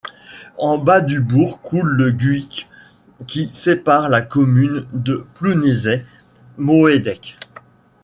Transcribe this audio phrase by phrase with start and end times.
[0.57, 2.67] En bas du bourg coule le Guic,
[3.27, 7.37] qui sépare la commune de Plounévez-Moëdec.